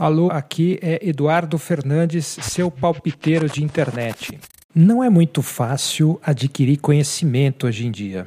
Alô, 0.00 0.30
aqui 0.30 0.78
é 0.80 0.98
Eduardo 1.06 1.58
Fernandes, 1.58 2.24
seu 2.24 2.70
palpiteiro 2.70 3.50
de 3.50 3.62
internet. 3.62 4.40
Não 4.74 5.04
é 5.04 5.10
muito 5.10 5.42
fácil 5.42 6.18
adquirir 6.24 6.78
conhecimento 6.78 7.66
hoje 7.66 7.86
em 7.86 7.90
dia. 7.90 8.26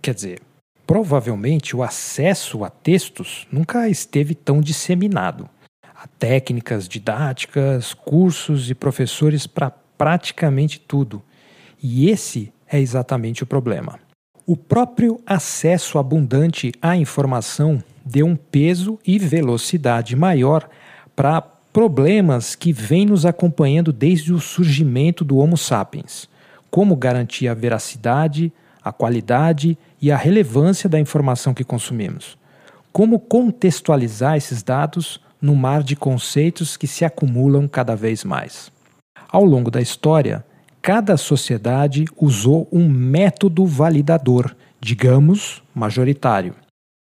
Quer 0.00 0.14
dizer, 0.14 0.40
provavelmente 0.86 1.76
o 1.76 1.82
acesso 1.82 2.64
a 2.64 2.70
textos 2.70 3.46
nunca 3.52 3.86
esteve 3.86 4.34
tão 4.34 4.62
disseminado. 4.62 5.46
Há 5.94 6.06
técnicas 6.18 6.88
didáticas, 6.88 7.92
cursos 7.92 8.70
e 8.70 8.74
professores 8.74 9.46
para 9.46 9.70
praticamente 9.98 10.80
tudo. 10.80 11.22
E 11.82 12.08
esse 12.08 12.50
é 12.66 12.80
exatamente 12.80 13.42
o 13.42 13.46
problema. 13.46 14.00
O 14.46 14.56
próprio 14.56 15.20
acesso 15.26 15.98
abundante 15.98 16.72
à 16.80 16.96
informação 16.96 17.84
deu 18.02 18.26
um 18.26 18.36
peso 18.36 18.98
e 19.06 19.18
velocidade 19.18 20.16
maior 20.16 20.66
para 21.14 21.40
problemas 21.72 22.54
que 22.54 22.72
vêm 22.72 23.06
nos 23.06 23.24
acompanhando 23.24 23.92
desde 23.92 24.32
o 24.32 24.40
surgimento 24.40 25.24
do 25.24 25.38
Homo 25.38 25.56
sapiens. 25.56 26.28
Como 26.70 26.96
garantir 26.96 27.48
a 27.48 27.54
veracidade, 27.54 28.52
a 28.82 28.92
qualidade 28.92 29.78
e 30.00 30.10
a 30.10 30.16
relevância 30.16 30.88
da 30.88 30.98
informação 30.98 31.54
que 31.54 31.64
consumimos? 31.64 32.38
Como 32.92 33.20
contextualizar 33.20 34.36
esses 34.36 34.62
dados 34.62 35.20
no 35.40 35.54
mar 35.54 35.82
de 35.82 35.94
conceitos 35.94 36.76
que 36.76 36.86
se 36.86 37.04
acumulam 37.04 37.68
cada 37.68 37.94
vez 37.94 38.24
mais? 38.24 38.70
Ao 39.28 39.44
longo 39.44 39.70
da 39.70 39.80
história, 39.80 40.44
cada 40.82 41.16
sociedade 41.16 42.06
usou 42.16 42.66
um 42.72 42.88
método 42.88 43.64
validador, 43.64 44.56
digamos, 44.80 45.62
majoritário. 45.74 46.54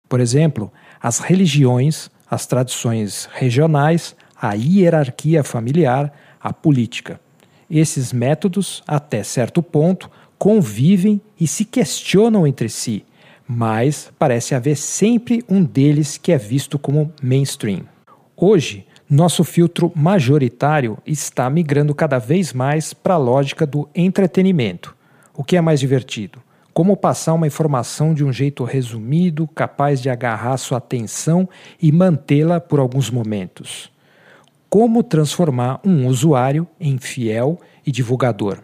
Por 0.08 0.20
exemplo, 0.20 0.72
as 1.00 1.18
religiões 1.18 2.10
as 2.30 2.46
tradições 2.46 3.28
regionais, 3.32 4.14
a 4.40 4.54
hierarquia 4.54 5.42
familiar, 5.42 6.12
a 6.40 6.52
política. 6.52 7.20
Esses 7.68 8.12
métodos, 8.12 8.82
até 8.86 9.22
certo 9.22 9.62
ponto, 9.62 10.08
convivem 10.38 11.20
e 11.38 11.46
se 11.46 11.64
questionam 11.64 12.46
entre 12.46 12.68
si, 12.68 13.04
mas 13.46 14.12
parece 14.18 14.54
haver 14.54 14.76
sempre 14.76 15.44
um 15.48 15.62
deles 15.62 16.16
que 16.16 16.30
é 16.30 16.38
visto 16.38 16.78
como 16.78 17.12
mainstream. 17.20 17.82
Hoje, 18.36 18.86
nosso 19.08 19.42
filtro 19.42 19.92
majoritário 19.94 20.96
está 21.04 21.50
migrando 21.50 21.94
cada 21.94 22.18
vez 22.18 22.52
mais 22.52 22.94
para 22.94 23.14
a 23.14 23.18
lógica 23.18 23.66
do 23.66 23.88
entretenimento. 23.92 24.96
O 25.34 25.42
que 25.42 25.56
é 25.56 25.60
mais 25.60 25.80
divertido? 25.80 26.40
Como 26.72 26.96
passar 26.96 27.34
uma 27.34 27.46
informação 27.46 28.14
de 28.14 28.24
um 28.24 28.32
jeito 28.32 28.64
resumido, 28.64 29.46
capaz 29.48 30.00
de 30.00 30.08
agarrar 30.08 30.56
sua 30.56 30.78
atenção 30.78 31.48
e 31.80 31.90
mantê-la 31.90 32.60
por 32.60 32.78
alguns 32.78 33.10
momentos. 33.10 33.90
Como 34.68 35.02
transformar 35.02 35.80
um 35.84 36.06
usuário 36.06 36.66
em 36.78 36.96
fiel 36.96 37.58
e 37.84 37.90
divulgador. 37.90 38.58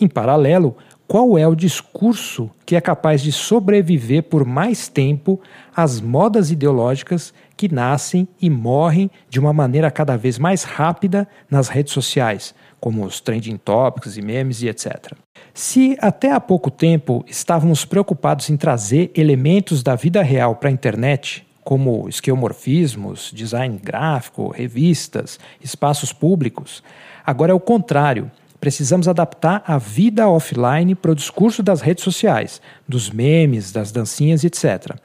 Em 0.00 0.08
paralelo, 0.08 0.76
qual 1.06 1.36
é 1.36 1.46
o 1.46 1.54
discurso 1.54 2.50
que 2.64 2.76
é 2.76 2.80
capaz 2.80 3.22
de 3.22 3.30
sobreviver 3.30 4.22
por 4.24 4.44
mais 4.44 4.88
tempo 4.88 5.40
às 5.74 6.00
modas 6.00 6.50
ideológicas 6.50 7.32
que 7.56 7.72
nascem 7.72 8.26
e 8.40 8.48
morrem 8.48 9.10
de 9.28 9.38
uma 9.38 9.52
maneira 9.52 9.90
cada 9.90 10.16
vez 10.16 10.38
mais 10.38 10.64
rápida 10.64 11.28
nas 11.50 11.68
redes 11.68 11.92
sociais, 11.92 12.54
como 12.80 13.04
os 13.04 13.20
trending 13.20 13.56
topics 13.56 14.16
e 14.16 14.22
memes 14.22 14.62
e 14.62 14.68
etc. 14.68 15.12
Se 15.52 15.96
até 16.00 16.32
há 16.32 16.40
pouco 16.40 16.70
tempo 16.70 17.24
estávamos 17.28 17.84
preocupados 17.84 18.50
em 18.50 18.56
trazer 18.56 19.12
elementos 19.14 19.82
da 19.82 19.94
vida 19.94 20.22
real 20.22 20.56
para 20.56 20.68
a 20.68 20.72
internet, 20.72 21.46
como 21.62 22.08
esquemorfismos, 22.08 23.30
design 23.32 23.78
gráfico, 23.82 24.48
revistas, 24.48 25.38
espaços 25.62 26.12
públicos, 26.12 26.82
agora 27.24 27.52
é 27.52 27.54
o 27.54 27.60
contrário. 27.60 28.30
Precisamos 28.64 29.06
adaptar 29.08 29.62
a 29.66 29.76
vida 29.76 30.26
offline 30.26 30.94
para 30.94 31.10
o 31.10 31.14
discurso 31.14 31.62
das 31.62 31.82
redes 31.82 32.02
sociais, 32.02 32.62
dos 32.88 33.10
memes, 33.10 33.70
das 33.70 33.92
dancinhas, 33.92 34.42
etc. 34.42 34.96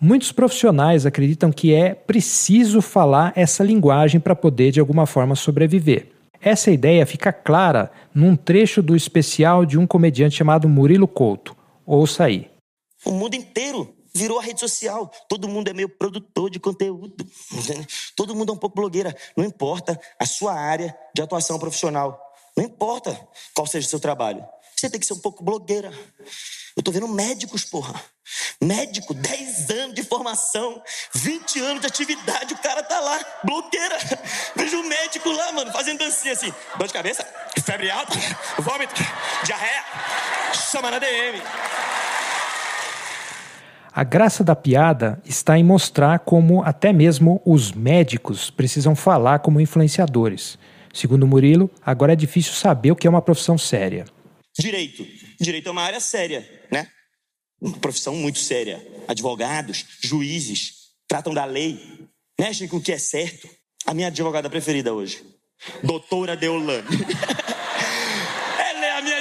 Muitos 0.00 0.30
profissionais 0.30 1.04
acreditam 1.04 1.50
que 1.50 1.74
é 1.74 1.92
preciso 1.92 2.80
falar 2.80 3.32
essa 3.34 3.64
linguagem 3.64 4.20
para 4.20 4.36
poder, 4.36 4.70
de 4.70 4.78
alguma 4.78 5.06
forma, 5.06 5.34
sobreviver. 5.34 6.12
Essa 6.40 6.70
ideia 6.70 7.04
fica 7.04 7.32
clara 7.32 7.90
num 8.14 8.36
trecho 8.36 8.80
do 8.80 8.94
especial 8.94 9.66
de 9.66 9.76
um 9.76 9.88
comediante 9.88 10.36
chamado 10.36 10.68
Murilo 10.68 11.08
Couto. 11.08 11.56
Ouça 11.84 12.22
aí. 12.22 12.48
O 13.04 13.10
mundo 13.10 13.34
inteiro 13.34 13.92
virou 14.14 14.38
a 14.38 14.42
rede 14.42 14.60
social. 14.60 15.10
Todo 15.28 15.48
mundo 15.48 15.66
é 15.66 15.72
meio 15.72 15.88
produtor 15.88 16.48
de 16.48 16.60
conteúdo. 16.60 17.26
Todo 18.14 18.36
mundo 18.36 18.50
é 18.50 18.54
um 18.54 18.58
pouco 18.58 18.76
blogueira. 18.76 19.12
Não 19.36 19.44
importa 19.44 20.00
a 20.16 20.24
sua 20.24 20.54
área 20.54 20.96
de 21.12 21.20
atuação 21.20 21.58
profissional. 21.58 22.29
Não 22.56 22.64
importa 22.64 23.18
qual 23.54 23.66
seja 23.66 23.86
o 23.86 23.90
seu 23.90 24.00
trabalho. 24.00 24.44
Você 24.76 24.88
tem 24.88 24.98
que 24.98 25.06
ser 25.06 25.14
um 25.14 25.18
pouco 25.18 25.44
blogueira. 25.44 25.92
Eu 26.76 26.82
tô 26.82 26.90
vendo 26.90 27.08
médicos, 27.08 27.64
porra. 27.64 28.00
Médico, 28.62 29.12
10 29.12 29.70
anos 29.70 29.94
de 29.94 30.02
formação, 30.02 30.82
20 31.14 31.60
anos 31.60 31.80
de 31.80 31.86
atividade, 31.86 32.54
o 32.54 32.58
cara 32.58 32.82
tá 32.82 33.00
lá, 33.00 33.18
bloqueira. 33.44 33.96
Vejo 34.54 34.78
um 34.78 34.84
médico 34.84 35.30
lá, 35.30 35.52
mano, 35.52 35.72
fazendo 35.72 35.98
dancinha 35.98 36.32
assim. 36.32 36.52
Dor 36.78 36.86
de 36.86 36.92
cabeça, 36.92 37.26
febre 37.64 37.90
alta, 37.90 38.14
vômito, 38.58 38.94
diarreia, 39.44 39.84
chama 40.54 40.90
na 40.90 40.98
DM. 40.98 41.42
A 43.92 44.04
graça 44.04 44.44
da 44.44 44.54
piada 44.54 45.20
está 45.24 45.58
em 45.58 45.64
mostrar 45.64 46.20
como 46.20 46.62
até 46.62 46.92
mesmo 46.92 47.42
os 47.44 47.72
médicos 47.72 48.48
precisam 48.48 48.94
falar 48.94 49.40
como 49.40 49.60
influenciadores. 49.60 50.56
Segundo 50.92 51.26
Murilo, 51.26 51.70
agora 51.80 52.12
é 52.12 52.16
difícil 52.16 52.52
saber 52.52 52.90
o 52.90 52.96
que 52.96 53.06
é 53.06 53.10
uma 53.10 53.22
profissão 53.22 53.56
séria. 53.56 54.04
Direito. 54.58 55.06
Direito 55.40 55.68
é 55.68 55.72
uma 55.72 55.82
área 55.82 56.00
séria, 56.00 56.48
né? 56.70 56.88
Uma 57.60 57.78
profissão 57.78 58.14
muito 58.14 58.38
séria. 58.38 58.84
Advogados, 59.06 59.84
juízes, 60.02 60.90
tratam 61.06 61.32
da 61.32 61.44
lei, 61.44 62.08
mexem 62.38 62.66
com 62.68 62.78
o 62.78 62.82
que 62.82 62.92
é 62.92 62.98
certo. 62.98 63.48
A 63.86 63.94
minha 63.94 64.08
advogada 64.08 64.50
preferida 64.50 64.92
hoje, 64.92 65.24
doutora 65.82 66.36
Deolane. 66.36 66.86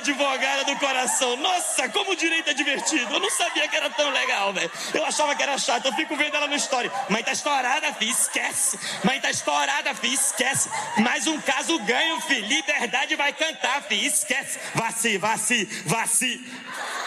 advogada 0.10 0.64
do 0.66 0.76
coração. 0.78 1.38
Nossa, 1.38 1.88
como 1.90 2.12
o 2.12 2.16
direito 2.16 2.50
é 2.50 2.54
divertido. 2.54 3.14
Eu 3.14 3.20
não 3.20 3.30
sabia 3.30 3.68
que 3.68 3.76
era 3.76 3.90
tão 3.90 4.10
legal, 4.12 4.54
velho. 4.54 4.72
Eu 4.94 5.06
achava 5.06 5.36
que 5.36 5.44
era 5.44 5.58
chato. 5.58 5.86
Eu 5.86 5.94
fico 5.94 6.16
vendo 6.16 6.36
ela 6.36 6.48
no 6.48 6.56
story. 6.56 6.92
Mãe 7.10 7.24
tá 7.24 7.32
estourada, 7.32 7.94
filho, 7.94 8.12
esquece. 8.12 8.80
Mãe 9.04 9.20
tá 9.20 9.30
estourada, 9.30 9.94
filho, 9.94 10.14
esquece. 10.14 10.70
Mais 10.98 11.28
um 11.28 11.40
caso 11.42 11.78
ganho, 11.80 12.20
filho. 12.22 12.48
Liberdade 12.48 13.16
vai 13.16 13.32
cantar, 13.34 13.84
filho, 13.84 14.06
esquece. 14.06 14.60
Vaci, 14.74 15.18
vaci, 15.18 15.66
vaci. 15.86 16.46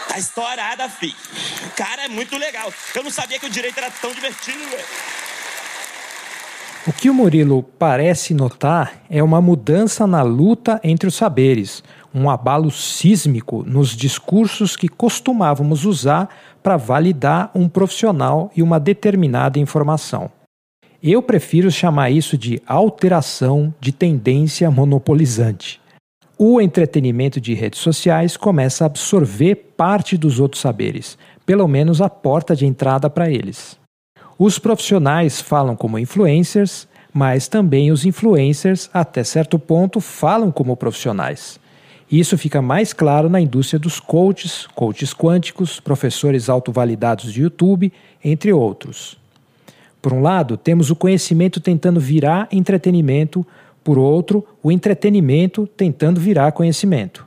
Tá 0.09 0.19
estourada, 0.19 0.89
filho. 0.89 1.17
Cara, 1.77 2.05
é 2.05 2.09
muito 2.09 2.37
legal. 2.37 2.73
Eu 2.95 3.03
não 3.03 3.11
sabia 3.11 3.39
que 3.39 3.47
o 3.47 3.51
direito 3.51 3.79
era 3.79 3.91
tão 3.91 4.13
divertido, 4.13 4.59
velho. 4.69 4.87
O 6.85 6.93
que 6.93 7.09
o 7.09 7.15
Murilo 7.15 7.63
parece 7.63 8.35
notar 8.35 9.05
é 9.09 9.23
uma 9.23 9.41
mudança 9.41 10.05
na 10.05 10.23
luta 10.23 10.81
entre 10.83 11.07
os 11.07 11.15
saberes, 11.15 11.81
um 12.15 12.29
abalo 12.29 12.71
sísmico 12.71 13.65
nos 13.67 13.97
discursos 13.97 14.77
que 14.77 14.89
costumávamos 14.89 15.85
usar 15.85 16.29
para 16.63 16.77
validar 16.77 17.51
um 17.55 17.69
profissional 17.69 18.51
e 18.55 18.63
uma 18.63 18.79
determinada 18.79 19.59
informação. 19.59 20.31
Eu 21.03 21.21
prefiro 21.21 21.71
chamar 21.71 22.11
isso 22.11 22.39
de 22.39 22.63
alteração 22.67 23.75
de 23.81 23.91
tendência 23.91 24.71
monopolizante. 24.71 25.81
O 26.39 26.61
entretenimento 26.61 27.41
de 27.41 27.55
redes 27.55 27.81
sociais 27.81 28.37
começa 28.37 28.85
a 28.85 28.87
absorver 28.87 29.55
parte 29.77 30.17
dos 30.17 30.39
outros 30.39 30.61
saberes, 30.61 31.19
pelo 31.45 31.67
menos 31.67 32.01
a 32.01 32.09
porta 32.09 32.55
de 32.55 32.67
entrada 32.67 33.11
para 33.11 33.31
eles. 33.31 33.79
Os 34.39 34.59
profissionais 34.59 35.41
falam 35.41 35.77
como 35.77 35.99
influencers, 35.99 36.89
mas 37.13 37.49
também 37.49 37.93
os 37.93 38.07
influencers, 38.07 38.89
até 38.93 39.23
certo 39.23 39.59
ponto, 39.59 40.01
falam 40.01 40.51
como 40.51 40.77
profissionais. 40.77 41.61
Isso 42.13 42.37
fica 42.37 42.61
mais 42.61 42.93
claro 42.93 43.31
na 43.31 43.41
indústria 43.41 43.81
dos 43.81 43.99
coaches, 43.99 44.67
coaches 44.75 45.15
quânticos, 45.15 45.81
professores 45.81 46.51
autovalidados 46.51 47.33
de 47.33 47.41
YouTube, 47.41 47.91
entre 48.23 48.53
outros. 48.53 49.19
Por 50.03 50.13
um 50.13 50.21
lado, 50.21 50.59
temos 50.59 50.91
o 50.91 50.97
conhecimento 50.97 51.59
tentando 51.59 51.99
virar 51.99 52.49
entretenimento, 52.53 53.47
por 53.83 53.97
outro, 53.97 54.47
o 54.63 54.71
entretenimento 54.71 55.67
tentando 55.67 56.21
virar 56.21 56.53
conhecimento. 56.53 57.27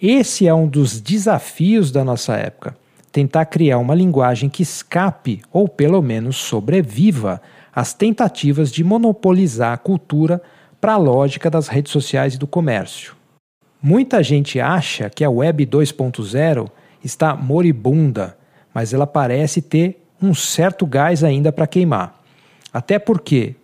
Esse 0.00 0.46
é 0.46 0.54
um 0.54 0.68
dos 0.68 1.00
desafios 1.00 1.90
da 1.90 2.04
nossa 2.04 2.36
época 2.36 2.76
tentar 3.10 3.44
criar 3.44 3.76
uma 3.76 3.94
linguagem 3.94 4.48
que 4.48 4.62
escape 4.62 5.42
ou 5.52 5.68
pelo 5.68 6.00
menos 6.00 6.36
sobreviva 6.36 7.42
às 7.74 7.92
tentativas 7.92 8.72
de 8.72 8.82
monopolizar 8.82 9.74
a 9.74 9.76
cultura 9.76 10.40
para 10.80 10.94
a 10.94 10.96
lógica 10.96 11.50
das 11.50 11.68
redes 11.68 11.92
sociais 11.92 12.34
e 12.34 12.38
do 12.38 12.46
comércio. 12.46 13.14
Muita 13.82 14.22
gente 14.22 14.60
acha 14.60 15.10
que 15.10 15.24
a 15.24 15.30
Web 15.30 15.66
2.0 15.66 16.68
está 17.02 17.34
moribunda, 17.34 18.38
mas 18.72 18.94
ela 18.94 19.06
parece 19.06 19.60
ter 19.60 20.00
um 20.22 20.32
certo 20.32 20.86
gás 20.86 21.24
ainda 21.24 21.50
para 21.50 21.66
queimar. 21.66 22.22
Até 22.72 22.98
porque 22.98 23.56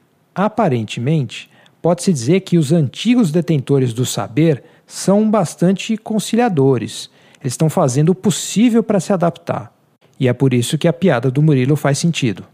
aparentemente, 0.45 1.51
pode-se 1.83 2.13
dizer 2.13 2.41
que 2.41 2.59
os 2.59 2.73
antigos 2.73 3.33
detentores 3.33 3.93
do 3.93 4.07
saber 4.07 4.63
são 4.87 5.29
bastante 5.31 5.97
conciliadores. 5.97 7.11
Eles 7.41 7.53
estão 7.53 7.69
fazendo 7.69 8.11
o 8.11 8.15
possível 8.15 8.83
para 8.83 9.01
se 9.01 9.13
adaptar. 9.13 9.73
E 10.19 10.29
é 10.29 10.33
por 10.33 10.53
isso 10.53 10.79
que 10.79 10.89
a 10.89 10.93
piada 10.93 11.31
do 11.31 11.43
Murilo 11.43 11.77
faz 11.77 11.99
sentido. 11.99 12.45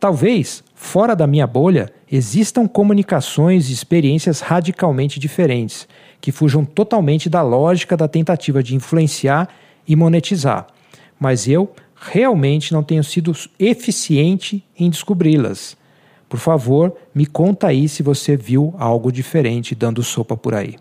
Talvez, 0.00 0.64
fora 0.74 1.14
da 1.14 1.26
minha 1.26 1.46
bolha, 1.46 1.92
existam 2.10 2.66
comunicações 2.66 3.68
e 3.68 3.72
experiências 3.74 4.40
radicalmente 4.40 5.20
diferentes, 5.20 5.86
que 6.22 6.32
fujam 6.32 6.64
totalmente 6.64 7.28
da 7.28 7.42
lógica 7.42 7.98
da 7.98 8.08
tentativa 8.08 8.62
de 8.62 8.74
influenciar 8.74 9.46
e 9.86 9.94
monetizar. 9.94 10.68
Mas 11.18 11.46
eu 11.46 11.70
realmente 11.94 12.72
não 12.72 12.82
tenho 12.82 13.04
sido 13.04 13.32
eficiente 13.58 14.64
em 14.78 14.88
descobri-las. 14.88 15.76
Por 16.30 16.40
favor, 16.40 16.96
me 17.14 17.26
conta 17.26 17.66
aí 17.66 17.86
se 17.86 18.02
você 18.02 18.38
viu 18.38 18.74
algo 18.78 19.12
diferente 19.12 19.74
dando 19.74 20.02
sopa 20.02 20.34
por 20.34 20.54
aí. 20.54 20.76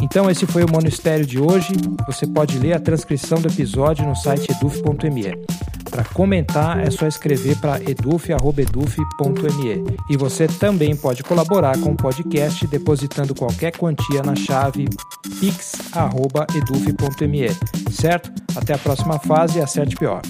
Então 0.00 0.30
esse 0.30 0.46
foi 0.46 0.64
o 0.64 0.70
Monistério 0.70 1.26
de 1.26 1.38
hoje. 1.38 1.74
Você 2.06 2.26
pode 2.26 2.58
ler 2.58 2.72
a 2.72 2.80
transcrição 2.80 3.38
do 3.38 3.48
episódio 3.48 4.06
no 4.06 4.16
site 4.16 4.50
eduf.me. 4.50 5.55
Para 5.96 6.04
comentar 6.04 6.86
é 6.86 6.90
só 6.90 7.06
escrever 7.06 7.56
para 7.56 7.82
eduf@eduf.me. 7.82 9.96
E 10.10 10.16
você 10.18 10.46
também 10.46 10.94
pode 10.94 11.22
colaborar 11.22 11.78
com 11.78 11.92
o 11.92 11.96
podcast 11.96 12.66
depositando 12.66 13.34
qualquer 13.34 13.74
quantia 13.74 14.22
na 14.22 14.36
chave 14.36 14.90
pix@eduf.me. 15.40 17.48
Certo? 17.90 18.30
Até 18.54 18.74
a 18.74 18.78
próxima 18.78 19.18
fase 19.18 19.58
e 19.58 19.62
acerte 19.62 19.96
pior. 19.96 20.20